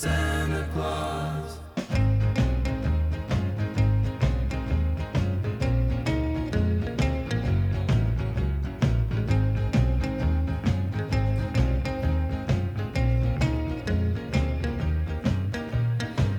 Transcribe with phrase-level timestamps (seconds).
[0.00, 1.58] Santa Claus.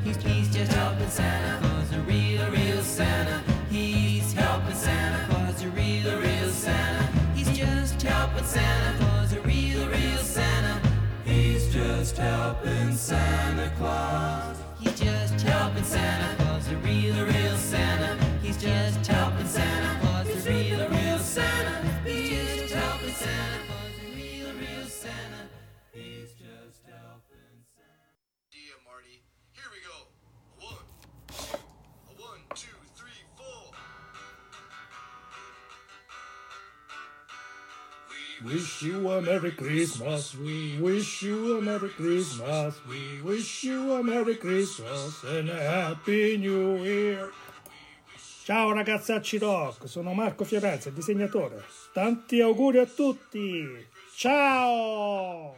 [0.03, 3.43] He's, he's just helping Santa Claus, a real, real Santa.
[3.69, 7.03] He's helping Santa Claus, a real, real Santa.
[7.35, 8.80] He's just helping Santa
[12.21, 14.57] helping Santa Claus.
[14.79, 18.20] He's just helping Santa Claus, a real, real Santa.
[38.81, 44.01] Wish you a Merry Christmas, we wish you a Merry Christmas, we wish you a
[44.01, 47.29] Merry Christmas and a Happy New Year.
[48.43, 51.63] Ciao ragazzacci rock, sono Marco Fiorenza, disegnatore.
[51.93, 53.85] Tanti auguri a tutti!
[54.15, 55.55] Ciao!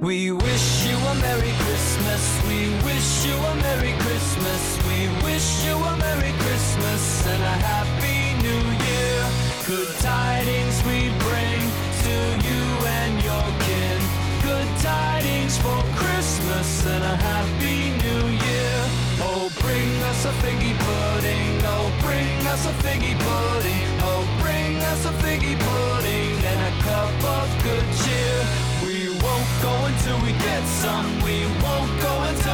[0.00, 1.93] We wish you a Merry Christmas.
[2.04, 4.62] We wish you a Merry Christmas.
[4.84, 9.20] We wish you a Merry Christmas and a Happy New Year.
[9.64, 11.60] Good tidings we bring
[12.04, 12.62] to you
[13.00, 14.00] and your kin.
[14.44, 18.76] Good tidings for Christmas and a Happy New Year.
[19.24, 21.56] Oh, bring us a figgy pudding.
[21.64, 23.88] Oh, bring us a figgy pudding.
[24.04, 28.38] Oh, bring us a figgy pudding and a cup of good cheer.
[28.84, 31.08] We won't go until we get some.
[31.24, 31.53] We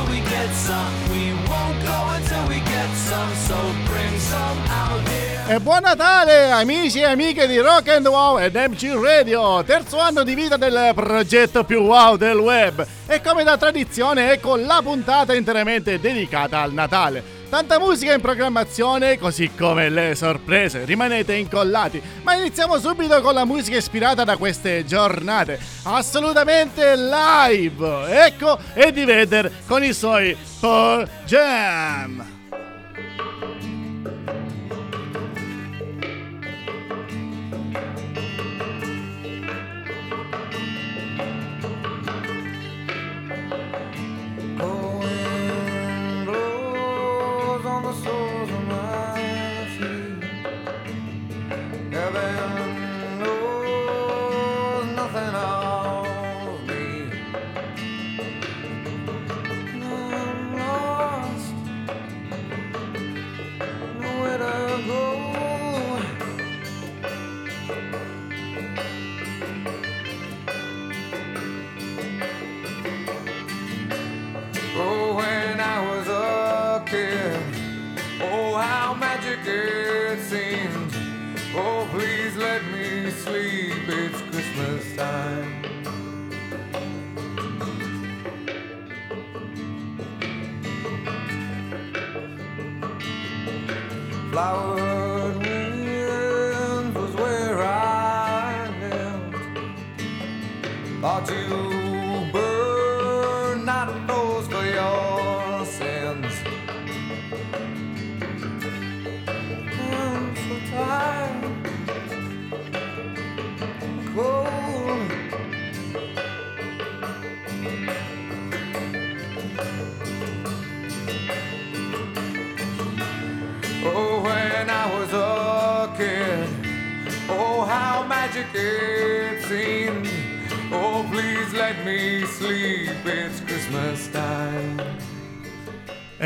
[0.01, 0.93] until we get some.
[1.11, 3.35] We won't go until we get some.
[3.35, 3.57] So
[3.87, 5.55] bring some out here.
[5.55, 10.23] E buon Natale amici e amiche di Rock and Wow ed MC Radio, terzo anno
[10.23, 15.35] di vita del progetto più wow del web e come da tradizione ecco la puntata
[15.35, 17.40] interamente dedicata al Natale.
[17.51, 23.45] Tanta musica in programmazione, così come le sorprese, rimanete incollati, ma iniziamo subito con la
[23.45, 32.30] musica ispirata da queste giornate, assolutamente live, ecco Eddie Vedder con i suoi Pearl Jam.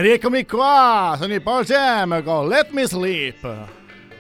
[0.05, 3.49] Rieccomi qua, sono i Paul Jam con Let Me Sleep.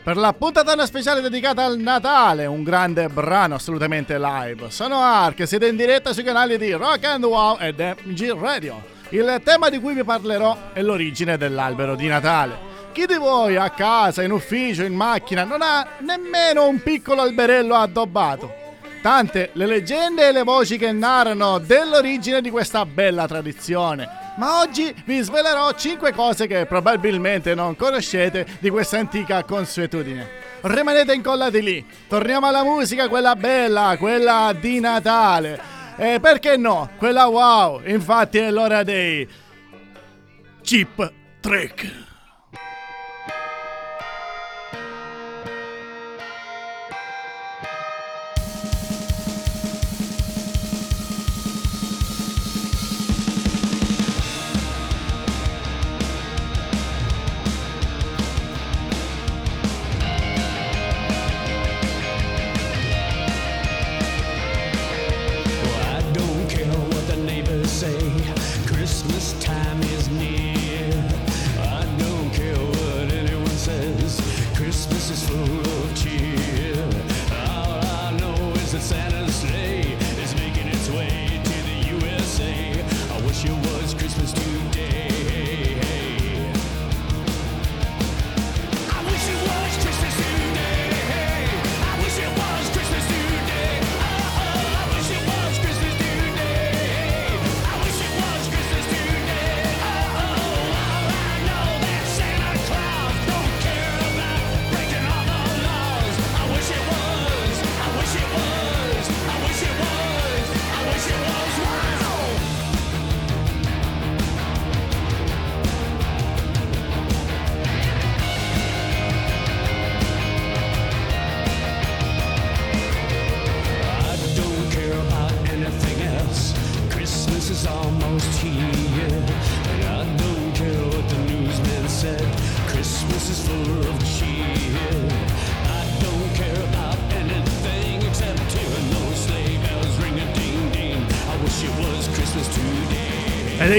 [0.02, 4.70] Per la puntatona speciale dedicata al Natale, un grande brano assolutamente live.
[4.70, 8.82] Sono Ark, siete in diretta sui canali di Rock and Wow ed MG Radio.
[9.10, 12.56] Il tema di cui vi parlerò è l'origine dell'albero di Natale.
[12.92, 17.75] Chi di voi a casa, in ufficio, in macchina non ha nemmeno un piccolo alberello
[17.75, 18.54] addobbato?
[19.02, 24.24] Tante le leggende e le voci che narrano dell'origine di questa bella tradizione.
[24.36, 30.42] Ma oggi vi svelerò 5 cose che probabilmente non conoscete di questa antica consuetudine.
[30.62, 35.60] Rimanete incollati lì, torniamo alla musica, quella bella, quella di Natale.
[35.96, 39.28] E perché no, quella wow, infatti è l'ora dei
[40.62, 42.13] Chip Trick.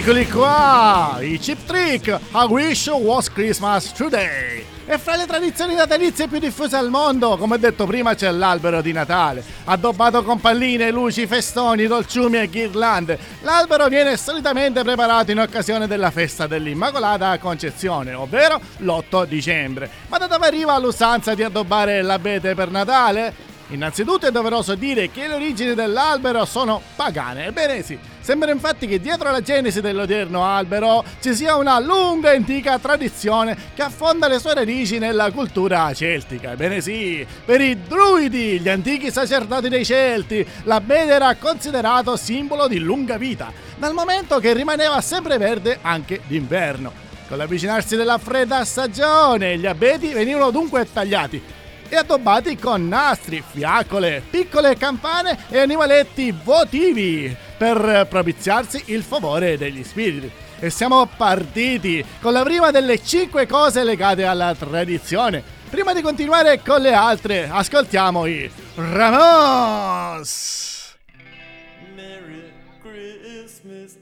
[0.06, 4.64] Eccoli qua, i Chip Trick, I Wish Was Christmas Today.
[4.86, 8.92] E fra le tradizioni natalizie più diffuse al mondo, come detto prima, c'è l'albero di
[8.92, 13.18] Natale, addobbato con palline, luci, festoni, dolciumi e ghirlande.
[13.42, 19.90] L'albero viene solitamente preparato in occasione della festa dell'Immacolata Concezione, ovvero l'8 dicembre.
[20.10, 23.34] Ma da dove arriva l'usanza di addobbare l'abete per Natale?
[23.70, 27.48] Innanzitutto è doveroso dire che le origini dell'albero sono pagane.
[27.48, 32.38] Ebbene sì, sembra infatti che dietro la genesi dell'odierno albero ci sia una lunga e
[32.38, 36.54] antica tradizione che affonda le sue radici nella cultura celtica.
[36.54, 42.80] Ebbene sì, per i druidi, gli antichi sacerdoti dei Celti, l'abete era considerato simbolo di
[42.80, 46.92] lunga vita, dal momento che rimaneva sempre verde anche d'inverno.
[47.28, 51.40] Con l'avvicinarsi della fredda stagione, gli abeti venivano dunque tagliati
[51.88, 59.84] e addobbati con nastri, fiaccole, piccole campane e animaletti votivi per propiziarsi il favore degli
[59.84, 60.32] spiriti.
[60.60, 65.44] E siamo partiti con la prima delle 5 cose legate alla tradizione.
[65.70, 70.64] Prima di continuare con le altre, ascoltiamo i Ramos.
[71.96, 73.98] Merry Christmas,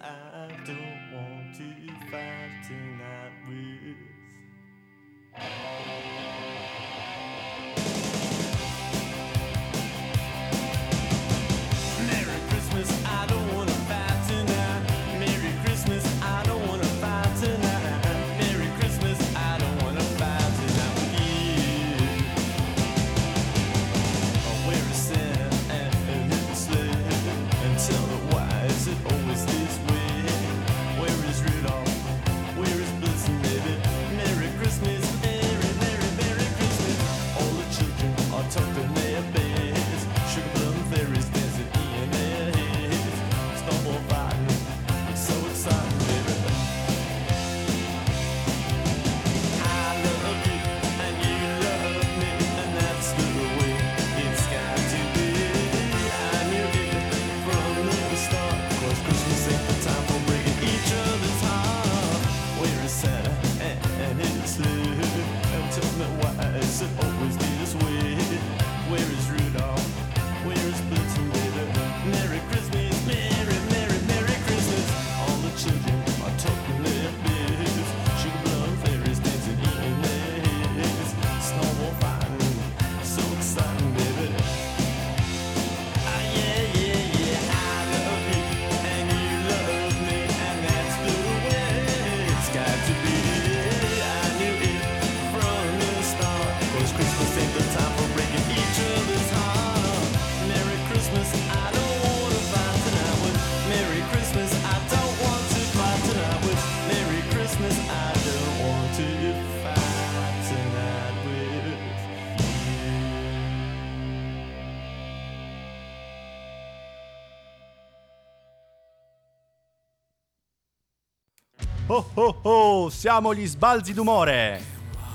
[121.88, 124.62] Oh oh oh, siamo gli sbalzi d'umore.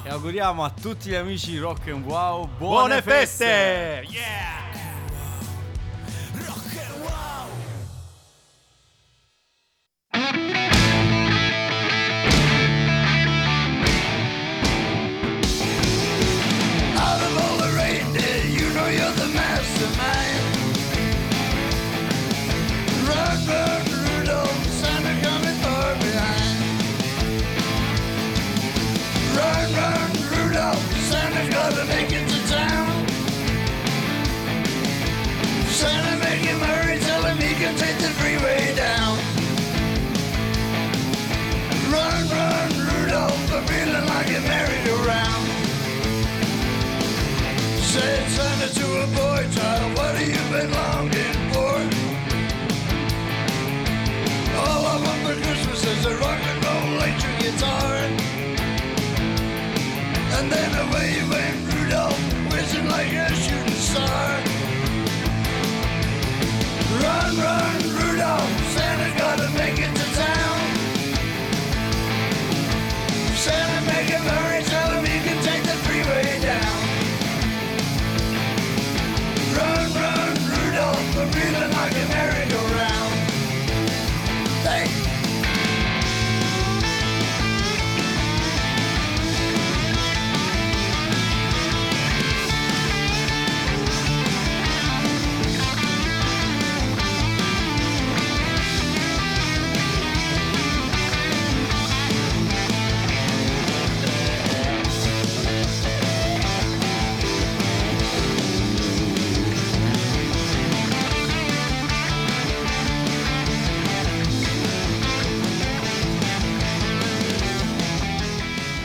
[0.05, 3.45] E auguriamo a tutti gli amici di Rock and Wow buone, Buone feste.
[3.47, 4.07] feste.
[4.13, 4.68] Yeah!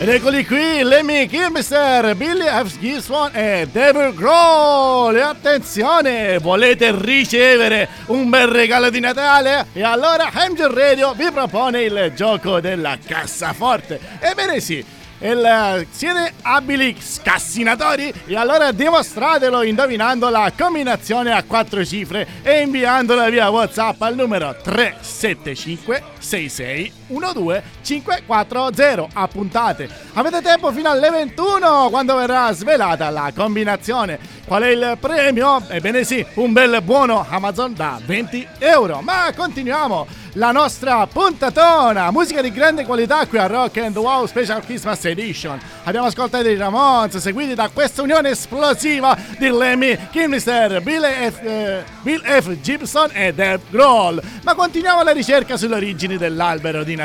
[0.04, 2.78] Ed eccoli qui, Lemmy Kilmister, Billy F.
[2.78, 5.16] Gibson e David Grohl.
[5.16, 9.68] E attenzione, volete ricevere un bel regalo di Natale?
[9.72, 13.98] E allora Angel Radio vi propone il gioco della cassaforte.
[14.20, 14.84] Ebbene sì.
[15.20, 18.14] Il, siete abili scassinatori?
[18.26, 24.54] E allora dimostratelo indovinando la combinazione a quattro cifre e inviandola via WhatsApp al numero
[24.62, 29.08] 375 66 12 540.
[29.14, 29.90] Appuntate.
[30.14, 34.20] Avete tempo fino alle 21 quando verrà svelata la combinazione.
[34.46, 35.64] Qual è il premio?
[35.68, 39.02] Ebbene sì, un bel buono Amazon da 20 euro.
[39.02, 44.64] Ma continuiamo la nostra puntatona, musica di grande qualità qui a Rock and Wow Special
[44.64, 45.60] Christmas Edition.
[45.84, 52.22] Abbiamo ascoltato i Ramones, seguiti da questa unione esplosiva di Lemmy Kilmister, Bill eh, Bill
[52.24, 52.60] F.
[52.62, 54.22] Gibson e Deb Grohl.
[54.44, 57.03] Ma continuiamo la ricerca sulle origini dell'albero di Natale.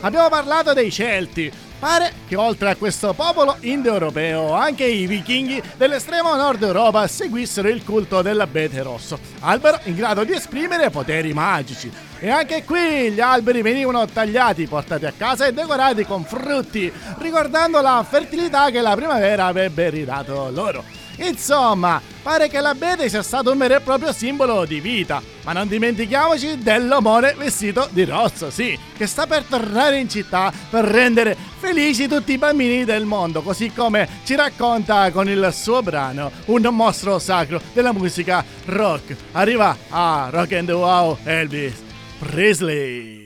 [0.00, 1.52] Abbiamo parlato dei Celti.
[1.78, 7.84] Pare che oltre a questo popolo indoeuropeo, anche i vichinghi dell'estremo nord Europa seguissero il
[7.84, 11.92] culto dell'abete rosso, albero in grado di esprimere poteri magici.
[12.20, 17.82] E anche qui gli alberi venivano tagliati, portati a casa e decorati con frutti, ricordando
[17.82, 21.03] la fertilità che la primavera avrebbe ridato loro.
[21.16, 25.68] Insomma, pare che l'abete sia stato un vero e proprio simbolo di vita, ma non
[25.68, 32.08] dimentichiamoci dell'omone vestito di rosso, sì, che sta per tornare in città per rendere felici
[32.08, 37.18] tutti i bambini del mondo, così come ci racconta con il suo brano un mostro
[37.18, 39.16] sacro della musica rock.
[39.32, 41.82] Arriva a Rock and Wow Elvis
[42.18, 43.22] Presley.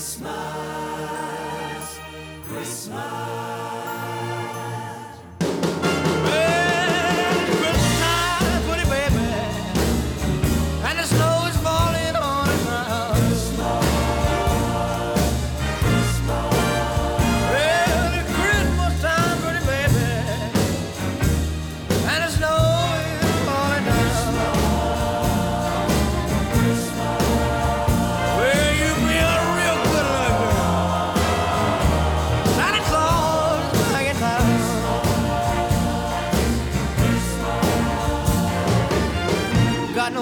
[0.00, 0.39] Santa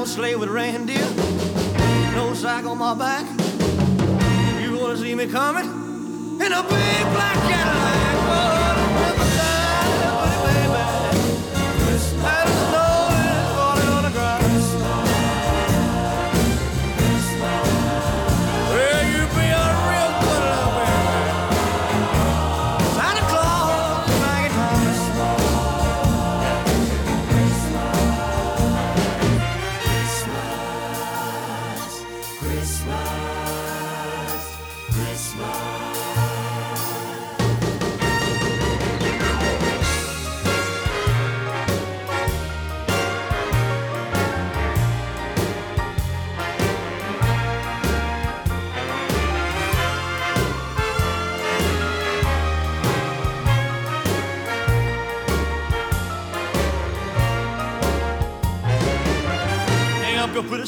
[0.08, 1.06] sleigh with reindeer,
[2.14, 3.26] no sack on my back.
[4.62, 8.57] You gonna see me coming in a big black Cadillac.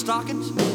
[0.00, 0.69] stockings.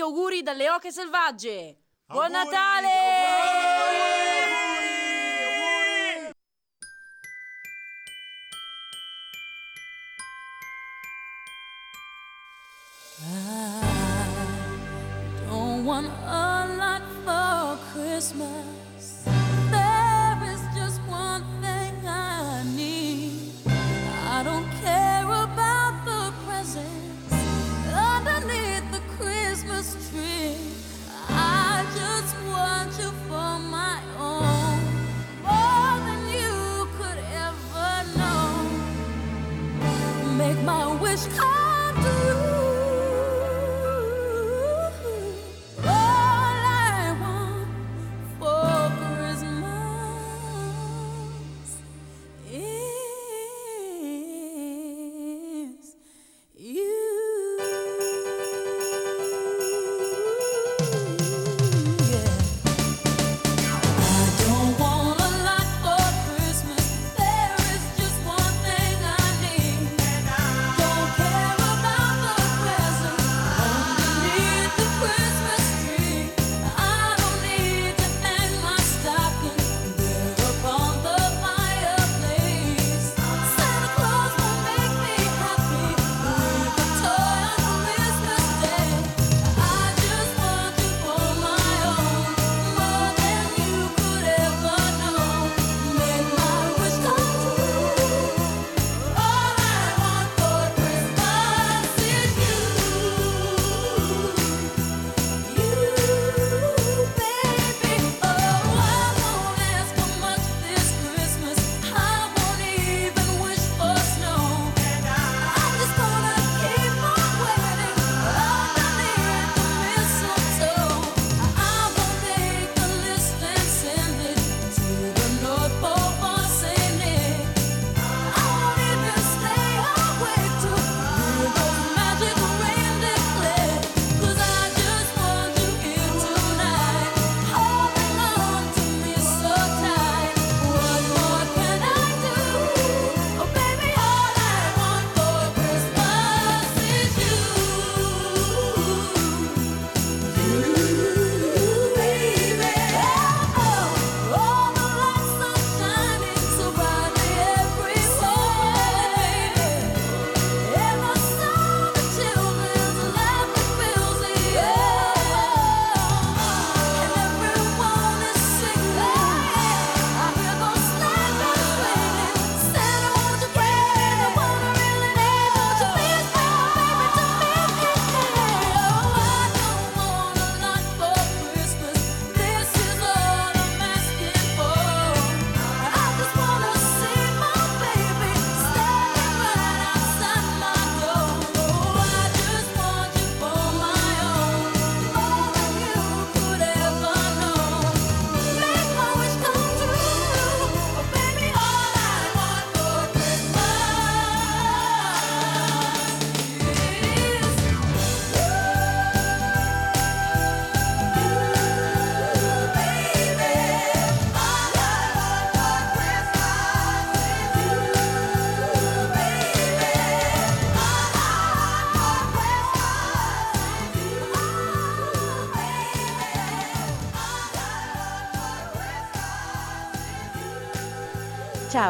[0.00, 1.76] tanti auguri dalle oche selvagge.
[2.06, 3.09] Buon Natale!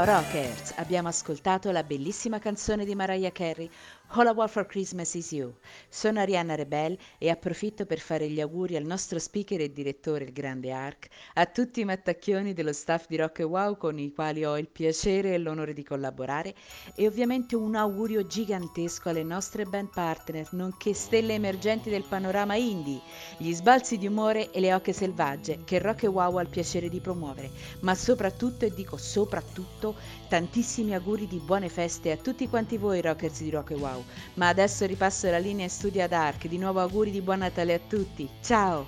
[0.02, 0.72] Ciao Rockers!
[0.76, 3.68] Abbiamo ascoltato la bellissima canzone di Mariah Carey,
[4.12, 5.54] All I Want for Christmas is You.
[5.88, 10.32] Sono Arianna Rebel e approfitto per fare gli auguri al nostro speaker e direttore, il
[10.32, 14.58] grande Ark, a tutti i mattacchioni dello staff di Rock Wow con i quali ho
[14.58, 16.56] il piacere e l'onore di collaborare
[16.96, 23.00] e ovviamente un augurio gigantesco alle nostre band partner, nonché stelle emergenti del panorama indie,
[23.36, 26.98] gli sbalzi di umore e le oche selvagge che Rock Wow ha il piacere di
[26.98, 29.94] promuovere, ma soprattutto, e dico soprattutto,
[30.30, 34.04] tantissimi auguri di buone feste a tutti quanti voi rockers di Rock e Wow.
[34.34, 37.74] Ma adesso ripasso la linea in studio ad Ark, di nuovo auguri di buon Natale
[37.74, 38.86] a tutti, ciao!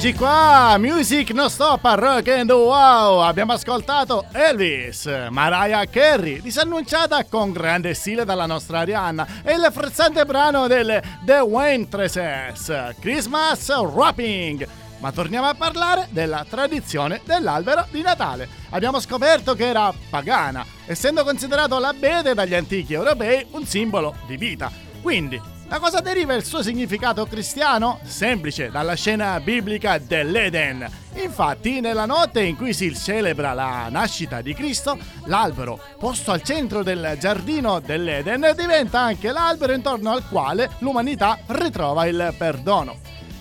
[0.00, 3.18] Eccoci qua, music non stop a rock and wow.
[3.18, 10.24] Abbiamo ascoltato Elvis, Mariah Carey, disannunciata con grande stile dalla nostra Arianna, e il frizzante
[10.24, 14.66] brano delle The Waitresses, Christmas Wrapping.
[15.00, 18.48] Ma torniamo a parlare della tradizione dell'albero di Natale.
[18.70, 24.72] Abbiamo scoperto che era pagana, essendo considerato l'abete dagli antichi europei un simbolo di vita.
[25.02, 28.00] Quindi, da cosa deriva il suo significato cristiano?
[28.02, 30.84] Semplice, dalla scena biblica dell'Eden.
[31.22, 36.82] Infatti, nella notte in cui si celebra la nascita di Cristo, l'albero posto al centro
[36.82, 42.96] del giardino dell'Eden diventa anche l'albero intorno al quale l'umanità ritrova il perdono.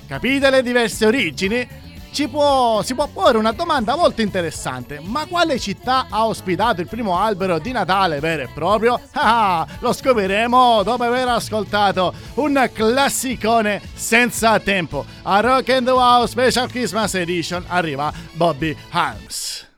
[0.08, 1.68] Capite le diverse origini?
[2.12, 6.88] Ci può, si può porre una domanda molto interessante, ma quale città ha ospitato il
[6.88, 9.00] primo albero di Natale vero e proprio?
[9.14, 15.06] Ah, lo scopriremo dopo aver ascoltato un classicone senza tempo.
[15.24, 19.69] A Rock and Wow Special Christmas Edition arriva Bobby Harms.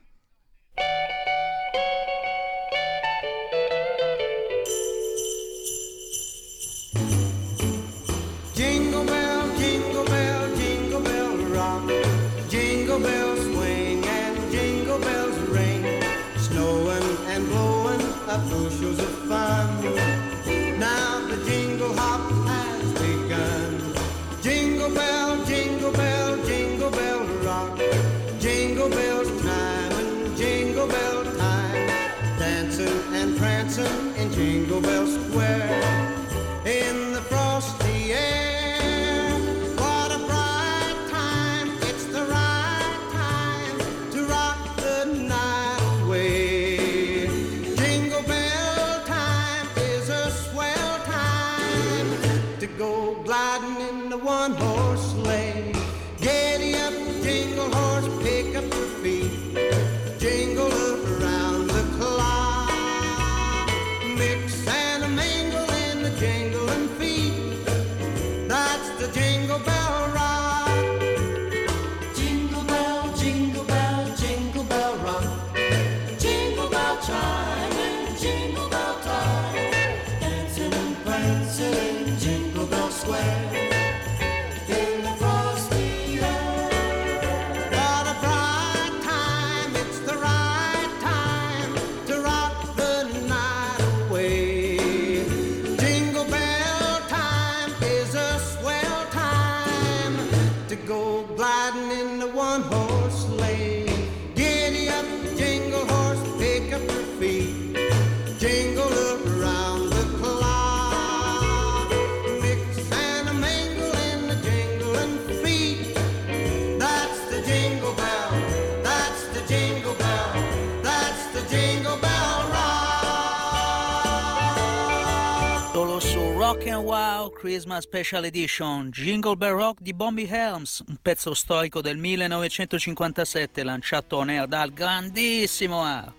[126.72, 131.98] And Wow Christmas Special Edition Jingle Bell Rock di Bombi Helms, un pezzo storico del
[131.98, 136.14] 1957 lanciato on air dal grandissimo Art.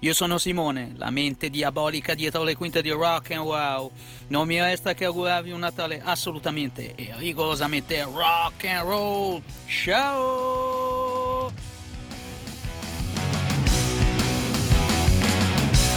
[0.00, 3.90] Io sono Simone, la mente diabolica dietro le quinte di Rock and Wow.
[4.28, 9.42] Non mi resta che augurarvi un Natale assolutamente e rigorosamente rock and roll.
[9.66, 10.83] Ciao!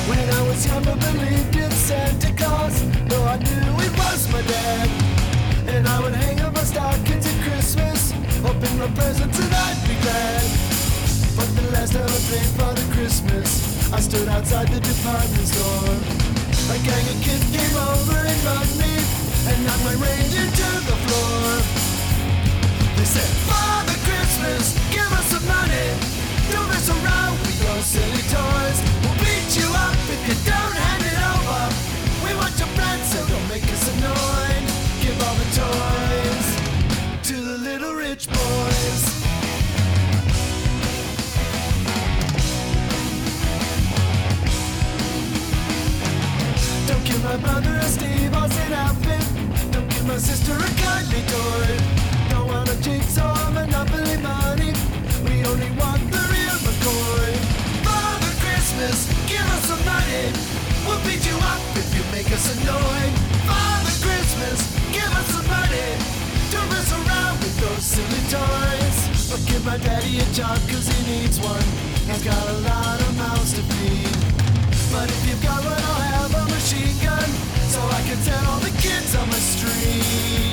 [0.08, 2.82] When I was young, I believed in Santa Claus.
[3.12, 4.88] No, I knew it was my dad.
[5.68, 10.00] And I would hang up my stockings at Christmas, hoping my presents and I'd be
[10.00, 10.48] glad.
[11.36, 15.96] But the last time I paid for the Christmas, I stood outside the department store.
[16.72, 18.94] A gang of kids came over and mugged me,
[19.52, 21.44] and knocked my reindeer to the floor.
[22.96, 25.88] They said, Father Christmas, give us some money.
[26.52, 28.87] Don't mess around with your silly toys.
[47.28, 49.26] My brother a Steve Austin outfit.
[49.74, 51.68] Don't give my sister a kindly toy.
[52.32, 54.72] Don't want a jigsaw monopoly money.
[55.28, 57.32] We only want the real McCoy.
[57.84, 60.32] Father Christmas, give us some money.
[60.88, 63.14] We'll beat you up if you make us annoyed.
[63.44, 64.60] Father Christmas,
[64.96, 65.90] give us some money.
[66.54, 68.98] Don't mess around with those silly toys.
[69.30, 71.68] But give my daddy a job cause he needs one.
[72.08, 74.17] He's got a lot of mouths to feed.
[74.98, 77.30] But if you've got one, I'll have a machine gun
[77.70, 80.47] so I can tell all the kids on the street.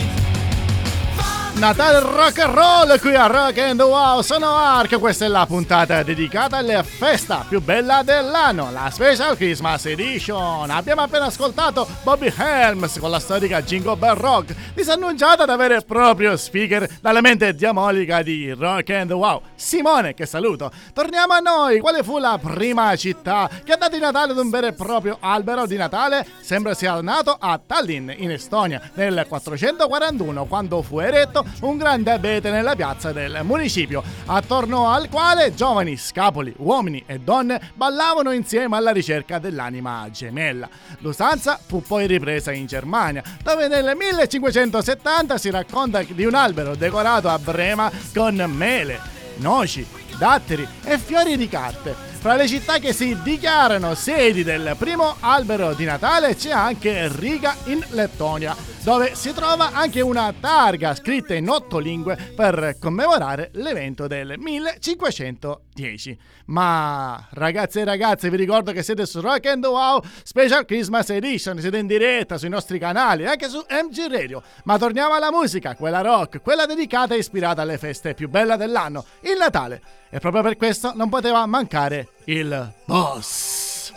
[1.57, 6.03] Natale rock and roll qui a Rock and Wow, sono Ark, questa è la puntata
[6.03, 10.69] dedicata alla festa più bella dell'anno, la Special Christmas Edition.
[10.69, 15.83] Abbiamo appena ascoltato Bobby Helms con la storica Jingle Bell Rock, disannunciata da vero e
[15.83, 19.41] proprio speaker dalla mente diabolica di Rock and Wow.
[19.55, 20.73] Simone, che saluto.
[20.93, 24.51] Torniamo a noi, quale fu la prima città che ha dato i Natale ad un
[24.51, 26.27] vero e proprio albero di Natale?
[26.41, 32.51] Sembra sia nato a Tallinn, in Estonia, nel 441, quando fu eretto un grande abete
[32.51, 38.93] nella piazza del municipio, attorno al quale giovani scapoli, uomini e donne ballavano insieme alla
[38.93, 40.69] ricerca dell'anima gemella.
[40.99, 47.29] L'usanza fu poi ripresa in Germania, dove nel 1570 si racconta di un albero decorato
[47.29, 49.01] a Brema con mele,
[49.37, 49.87] noci,
[50.19, 52.14] datteri e fiori di carte.
[52.25, 57.55] Fra le città che si dichiarano sedi del primo albero di Natale c'è anche Riga
[57.65, 64.07] in Lettonia, dove si trova anche una targa scritta in otto lingue per commemorare l'evento
[64.07, 66.19] del 1510.
[66.47, 71.59] Ma ragazzi e ragazze, vi ricordo che siete su Rock and Wow Special Christmas Edition,
[71.59, 74.43] siete in diretta sui nostri canali, anche su MG Radio.
[74.65, 79.05] Ma torniamo alla musica, quella rock, quella dedicata e ispirata alle feste più belle dell'anno,
[79.21, 80.04] il Natale.
[80.15, 83.91] E proprio per questo non poteva mancare il boss.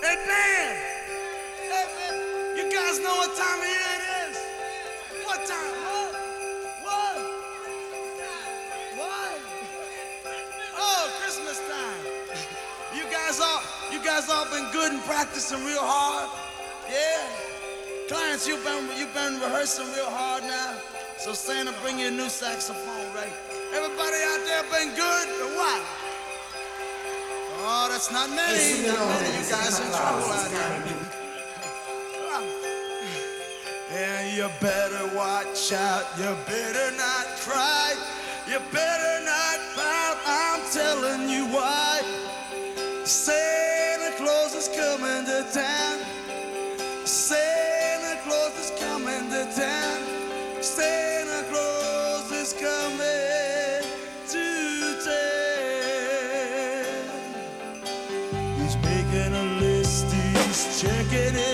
[0.00, 0.72] Hey man!
[2.56, 4.38] You guys know what time it is?
[5.26, 5.76] What time?
[6.84, 7.16] What?
[8.96, 9.40] What?
[10.78, 12.02] Oh, Christmas time.
[12.96, 13.60] You guys all
[13.92, 16.30] you been good and practicing real hard?
[16.88, 18.08] Yeah?
[18.08, 20.76] Clients, you've been you've been rehearsing real hard now.
[21.18, 23.03] So Santa bring you a new saxophone,
[24.84, 25.82] been good or what?
[27.66, 28.86] Oh, that's not many.
[28.86, 29.38] Not many.
[29.38, 30.84] You guys in trouble out here.
[33.92, 36.04] And you better watch out.
[36.18, 37.94] You better not cry.
[38.46, 39.13] You better
[61.14, 61.53] get it.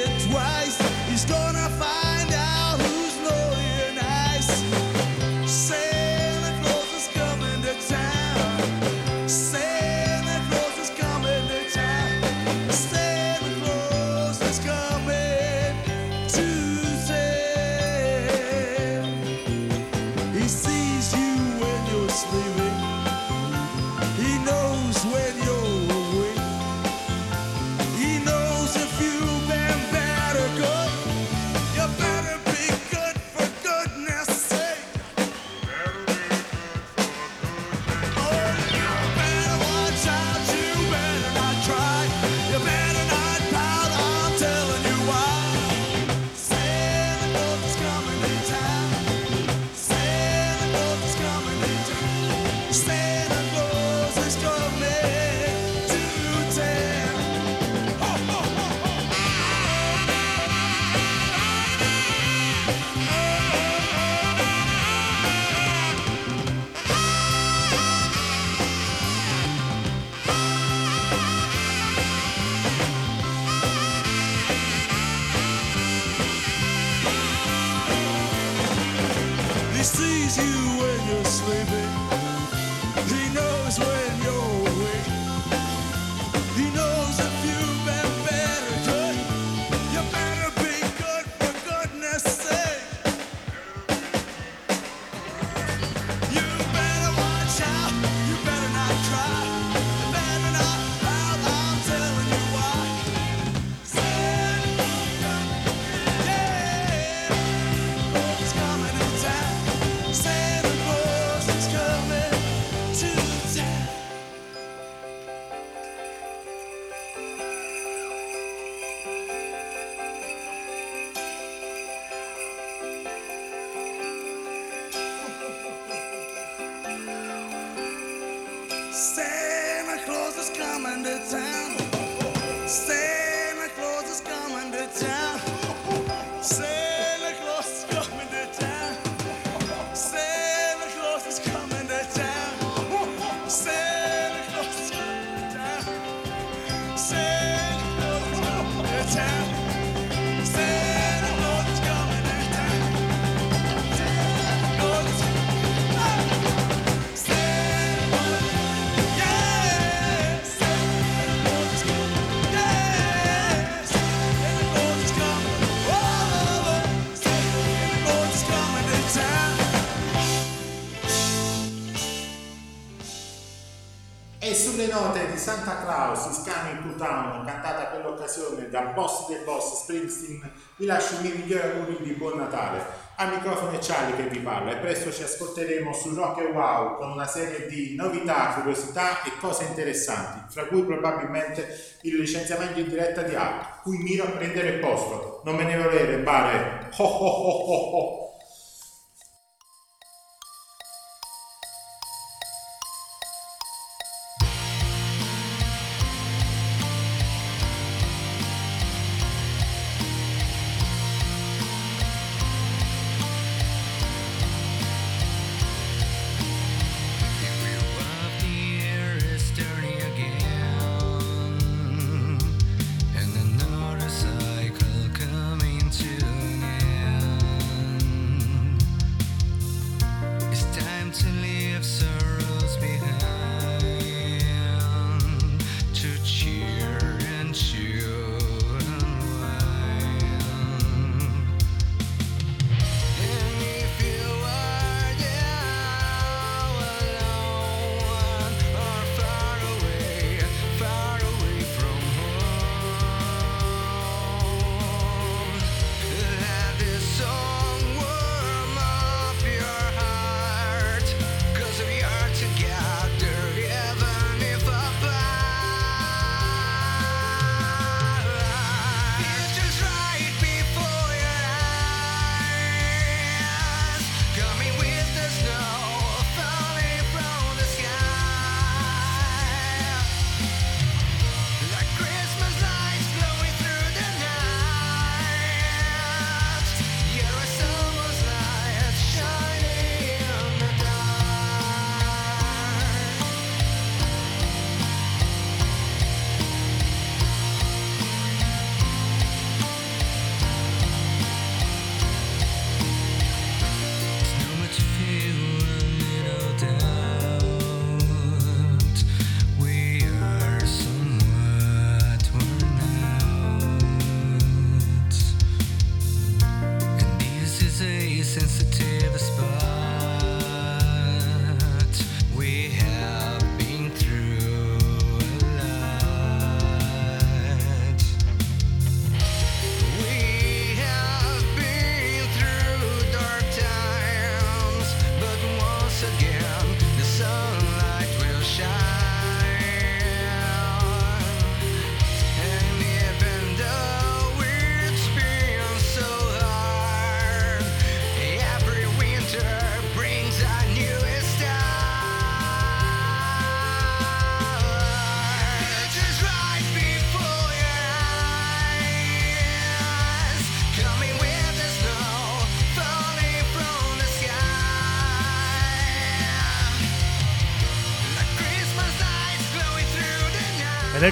[174.60, 179.42] Sulle note di Santa Claus, Is Coming to Town, cantata per l'occasione dal boss del
[179.42, 183.08] boss Springsteen, vi lascio i miei migliori auguri di buon Natale.
[183.16, 186.98] Al microfono è Charlie che vi parla e presto ci ascolteremo su Rock e Wow
[186.98, 192.88] con una serie di novità, curiosità e cose interessanti, fra cui probabilmente il licenziamento in
[192.88, 195.40] diretta di Art, cui miro a prendere posto.
[195.46, 196.90] Non me ne volere, bare.
[196.98, 198.19] Ho ho ho ho ho.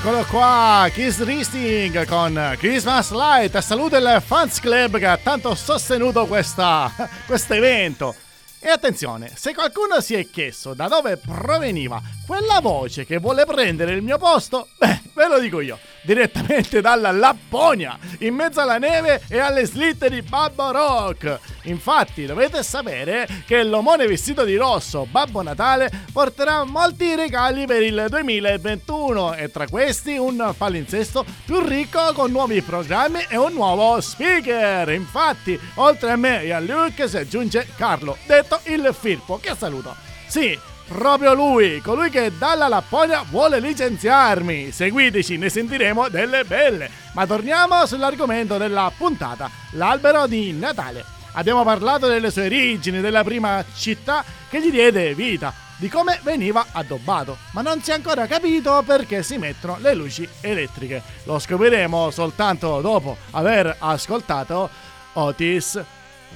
[0.08, 3.58] Eccolo qua, Kiss Risting con Christmas Light.
[3.58, 8.14] Saluto il Fans Club che ha tanto sostenuto questo evento.
[8.58, 13.92] E attenzione, se qualcuno si è chiesto da dove proveniva quella voce che vuole prendere
[13.92, 19.20] il mio posto, beh, ve lo dico io, direttamente dalla Lapponia, in mezzo alla neve
[19.28, 21.38] e alle slitte di Babbo Rock.
[21.68, 28.06] Infatti, dovete sapere che l'omone vestito di rosso, Babbo Natale, porterà molti regali per il
[28.08, 34.88] 2021 e tra questi un palinsesto più ricco con nuovi programmi e un nuovo speaker.
[34.90, 39.94] Infatti, oltre a me e a Luke si aggiunge Carlo, detto il Firpo, che saluto.
[40.26, 44.72] Sì, proprio lui, colui che dalla Lapponia vuole licenziarmi.
[44.72, 46.90] Seguiteci, ne sentiremo delle belle.
[47.12, 51.17] Ma torniamo sull'argomento della puntata, l'albero di Natale.
[51.38, 56.66] Abbiamo parlato delle sue origini, della prima città che gli diede vita, di come veniva
[56.72, 61.00] addobbato, ma non si è ancora capito perché si mettono le luci elettriche.
[61.22, 64.68] Lo scopriremo soltanto dopo aver ascoltato
[65.12, 65.80] Otis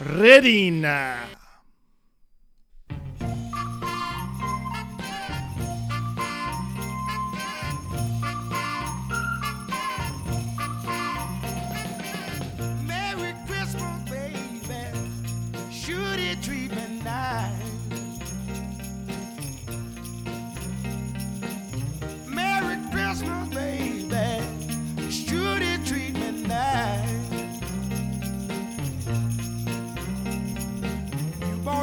[0.02, 1.41] Redin.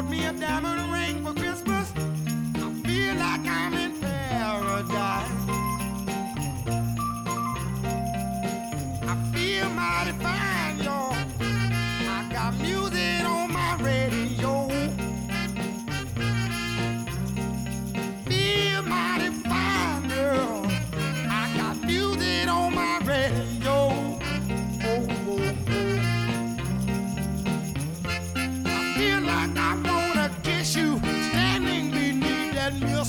[0.00, 1.92] bought me a diamond ring for Christmas.
[1.96, 5.30] I feel like I'm in paradise.
[9.02, 11.09] I feel mighty fine, y'all.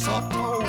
[0.01, 0.60] soft.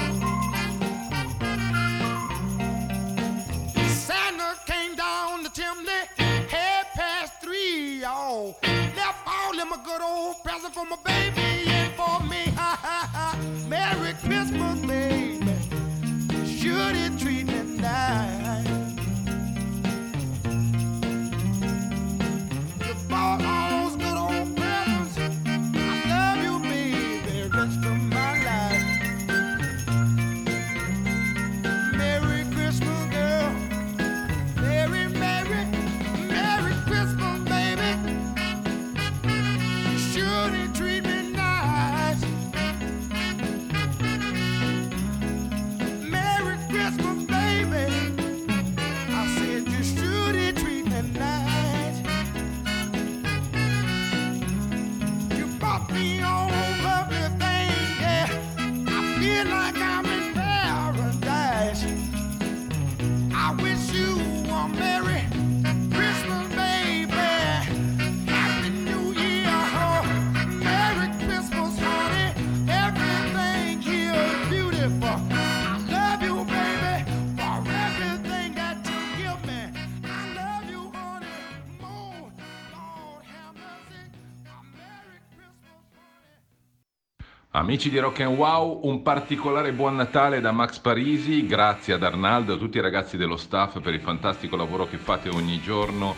[87.83, 92.53] amici di Rock and Wow, un particolare buon Natale da Max Parisi, grazie ad Arnaldo
[92.53, 96.15] e a tutti i ragazzi dello staff per il fantastico lavoro che fate ogni giorno.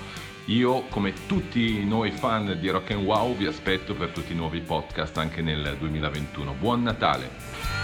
[0.46, 4.60] Io, come tutti noi fan di Rock and Wow, vi aspetto per tutti i nuovi
[4.60, 6.54] podcast anche nel 2021.
[6.58, 7.83] Buon Natale!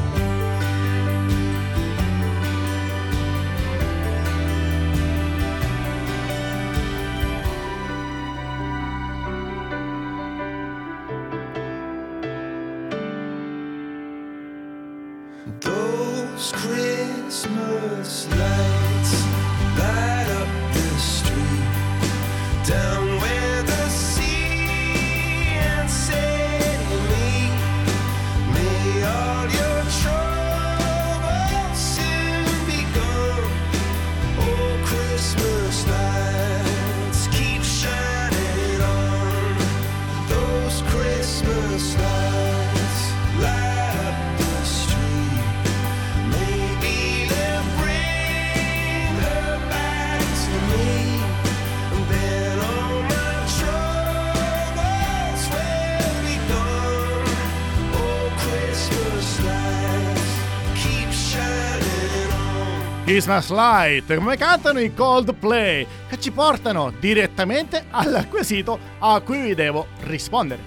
[63.11, 69.53] Christmas Light, come cantano i Coldplay, che ci portano direttamente al quesito a cui vi
[69.53, 70.61] devo rispondere.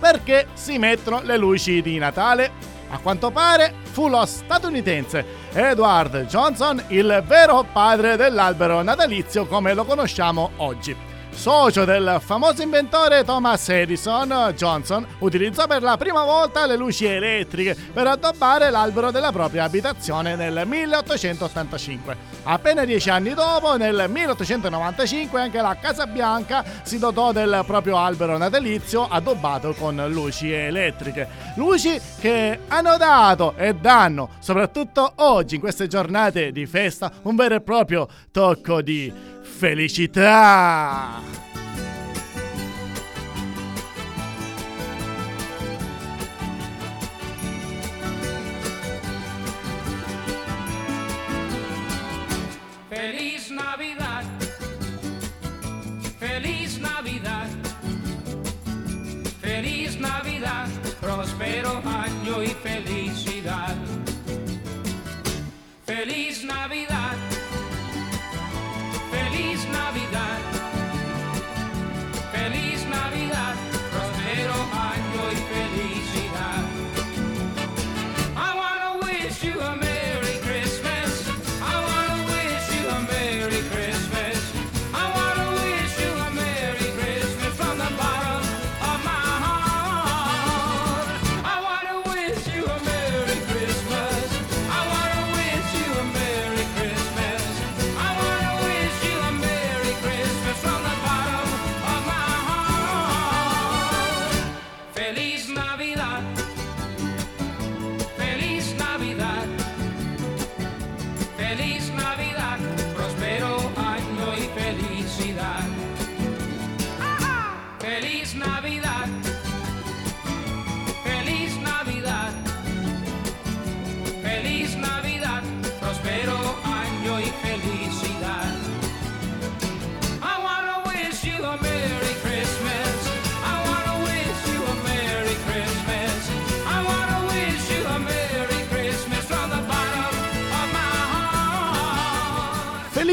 [0.00, 2.52] Perché si mettono le luci di Natale?
[2.88, 9.84] A quanto pare fu lo statunitense Edward Johnson il vero padre dell'albero natalizio come lo
[9.84, 11.13] conosciamo oggi.
[11.34, 17.76] Socio del famoso inventore Thomas Edison, Johnson utilizzò per la prima volta le luci elettriche
[17.92, 22.16] per addobbare l'albero della propria abitazione nel 1885.
[22.44, 28.38] Appena dieci anni dopo, nel 1895, anche la Casa Bianca si dotò del proprio albero
[28.38, 31.28] natalizio addobbato con luci elettriche.
[31.56, 37.56] Luci che hanno dato e danno, soprattutto oggi in queste giornate di festa, un vero
[37.56, 41.22] e proprio tocco di felicità.
[52.88, 54.24] Feliz Navidad,
[56.18, 57.48] feliz Navidad,
[59.40, 60.68] feliz Navidad,
[61.00, 62.93] próspero año y felicidad.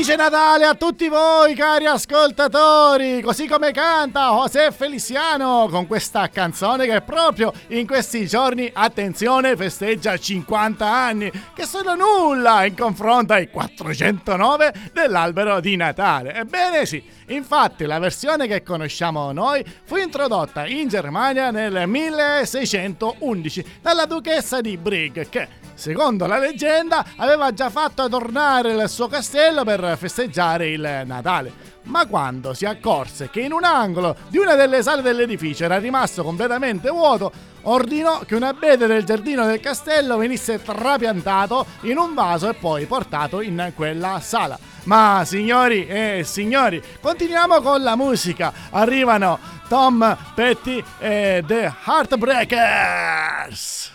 [0.02, 6.88] Felice Natale a tutti voi cari ascoltatori, così come canta José Feliciano con questa canzone
[6.88, 13.52] che proprio in questi giorni, attenzione, festeggia 50 anni, che sono nulla in confronto ai
[13.52, 16.34] 409 dell'albero di Natale.
[16.34, 24.08] Ebbene sì, infatti la versione che conosciamo noi fu introdotta in Germania nel 1611 dalla
[24.08, 29.96] duchessa di Brig che Secondo la leggenda, aveva già fatto adornare il suo castello per
[29.98, 31.52] festeggiare il Natale.
[31.86, 36.24] Ma quando si accorse che in un angolo di una delle sale dell'edificio era rimasto
[36.24, 37.32] completamente vuoto,
[37.64, 42.86] ordinò che un abete del giardino del castello venisse trapiantato in un vaso e poi
[42.86, 44.60] portato in quella sala.
[44.84, 48.54] Ma signori e signori, continuiamo con la musica.
[48.70, 53.94] Arrivano Tom Petty e The Heartbreakers.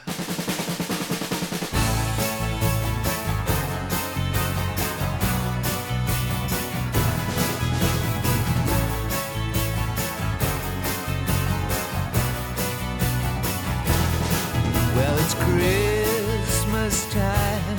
[15.28, 17.78] It's Christmas time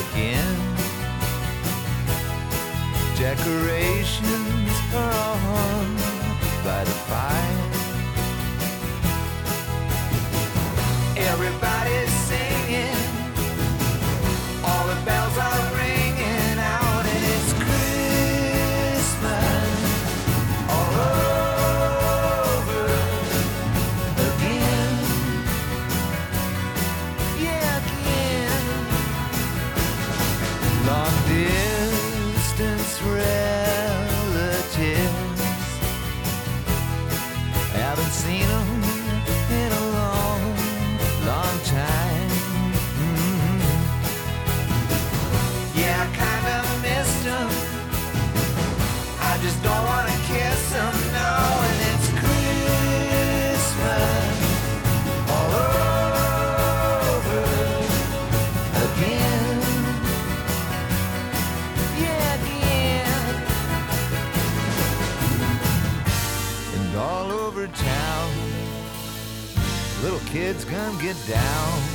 [0.00, 0.56] again.
[3.16, 5.96] Decorations are on
[6.62, 7.70] by the fire.
[11.16, 13.00] Everybody's singing.
[14.62, 15.71] All the bells are.
[70.52, 71.91] kids come get down.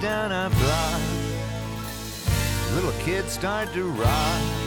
[0.00, 1.00] down a block.
[2.74, 4.57] Little kids start to rock.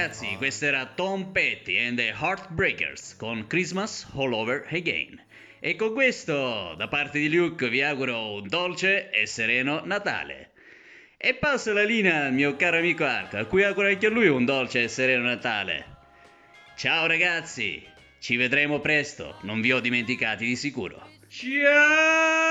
[0.00, 5.22] ragazzi, questo era Tom Petty and the Heartbreakers con Christmas All Over Again.
[5.60, 10.52] E con questo, da parte di Luke, vi auguro un dolce e sereno Natale.
[11.18, 14.28] E passo la linea al mio caro amico Art, a cui auguro anche a lui
[14.28, 15.84] un dolce e sereno Natale.
[16.76, 17.86] Ciao ragazzi,
[18.20, 21.10] ci vedremo presto, non vi ho dimenticati di sicuro.
[21.28, 22.49] Ciao!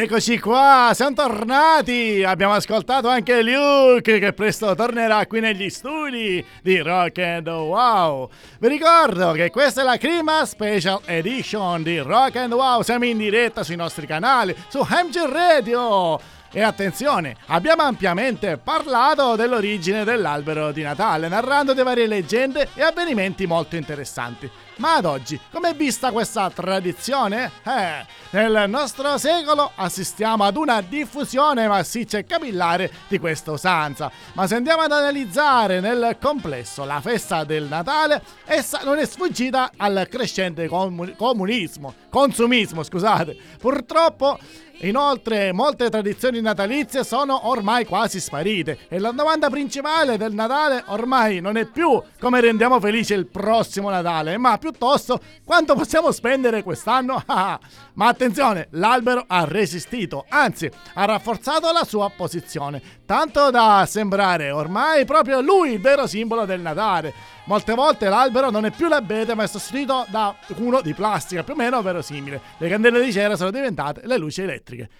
[0.00, 2.22] Eccoci qua, siamo tornati.
[2.22, 8.30] Abbiamo ascoltato anche Luke che presto tornerà qui negli studi di Rock and Wow.
[8.60, 12.82] Vi ricordo che questa è la prima special edition di Rock and Wow.
[12.82, 16.20] Siamo in diretta sui nostri canali, su MG Radio
[16.50, 23.46] e attenzione, abbiamo ampiamente parlato dell'origine dell'albero di Natale, narrando di varie leggende e avvenimenti
[23.46, 24.50] molto interessanti.
[24.76, 27.50] Ma ad oggi, com'è vista questa tradizione?
[27.64, 34.10] Eh, nel nostro secolo assistiamo ad una diffusione massiccia e capillare di questa usanza.
[34.32, 39.72] Ma se andiamo ad analizzare nel complesso la festa del Natale, essa non è sfuggita
[39.76, 43.36] al crescente comunismo, consumismo, scusate.
[43.58, 44.38] Purtroppo
[44.82, 51.40] Inoltre, molte tradizioni natalizie sono ormai quasi sparite e la domanda principale del Natale ormai
[51.40, 57.20] non è più come rendiamo felice il prossimo Natale, ma piuttosto quanto possiamo spendere quest'anno.
[57.26, 65.04] ma attenzione, l'albero ha resistito, anzi ha rafforzato la sua posizione, tanto da sembrare ormai
[65.04, 67.36] proprio lui il vero simbolo del Natale.
[67.48, 71.54] Molte volte l'albero non è più l'abete ma è sostituito da uno di plastica, più
[71.54, 72.42] o meno verosimile.
[72.58, 74.90] Le candele di cera sono diventate le luci elettriche.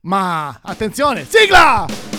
[0.00, 2.13] Ma attenzione, sigla!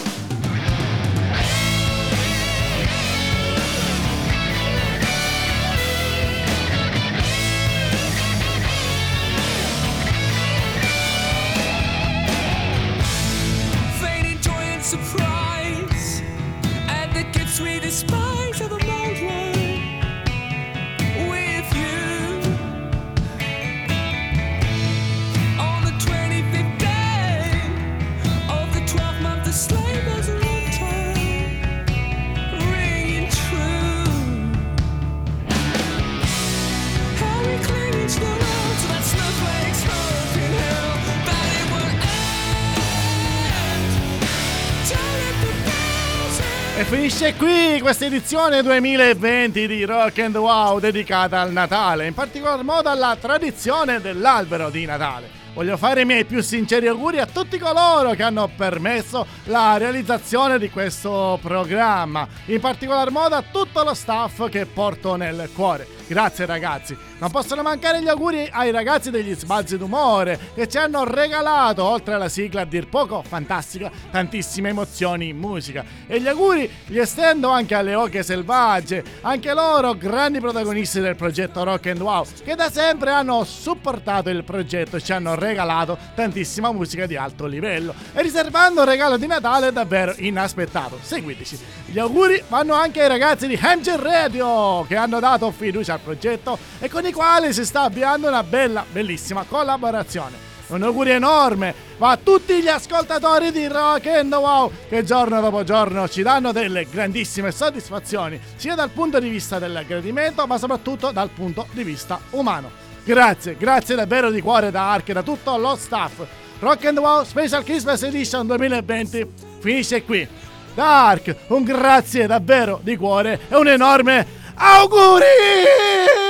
[47.79, 53.99] Questa edizione 2020 di Rock and Wow dedicata al Natale, in particolar modo alla tradizione
[53.99, 55.43] dell'albero di Natale.
[55.53, 60.59] Voglio fare i miei più sinceri auguri a tutti coloro che hanno permesso la realizzazione
[60.59, 65.87] di questo programma, in particolar modo a tutto lo staff che porto nel cuore.
[66.07, 66.95] Grazie ragazzi.
[67.17, 72.15] Non possono mancare gli auguri ai ragazzi degli sbalzi d'umore che ci hanno regalato, oltre
[72.15, 75.85] alla sigla a dir poco fantastica, tantissime emozioni in musica.
[76.07, 81.63] E gli auguri li estendo anche alle oche selvagge, anche loro grandi protagonisti del progetto
[81.63, 86.73] Rock and Wow, che da sempre hanno supportato il progetto e ci hanno regalato tantissima
[86.73, 87.93] musica di alto livello.
[88.13, 90.99] E riservando un regalo di Natale davvero inaspettato.
[91.01, 91.57] Seguiteci.
[91.85, 96.57] Gli auguri vanno anche ai ragazzi di Hamgen Radio che hanno dato fiducia al progetto
[96.79, 100.53] e con i quali si sta avviando una bella, bellissima collaborazione.
[100.67, 105.63] Un augurio enorme va a tutti gli ascoltatori di Rock and Wow che giorno dopo
[105.63, 111.11] giorno ci danno delle grandissime soddisfazioni, sia dal punto di vista del gradimento, ma soprattutto
[111.11, 112.71] dal punto di vista umano.
[113.03, 116.25] Grazie, grazie davvero di cuore da Ark e da tutto lo staff.
[116.59, 119.27] Rock and Wow Special Christmas Edition 2020
[119.59, 120.27] finisce qui.
[120.73, 124.25] Da Ark, un grazie davvero di cuore e un enorme
[124.55, 126.24] auguri!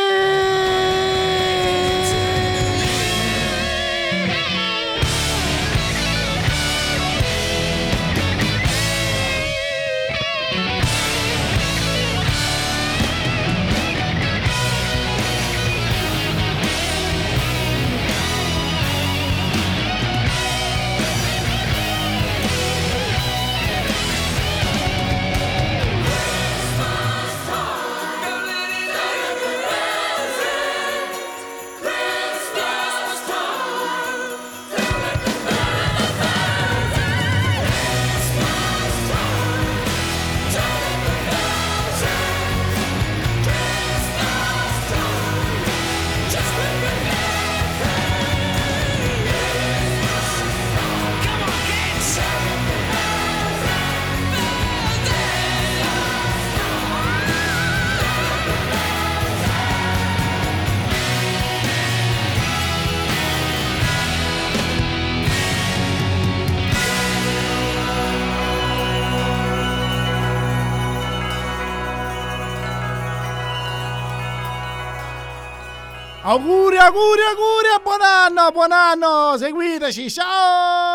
[76.36, 80.95] Auguri, auguri, auguri, buon anno, buon anno, seguiteci, ciao!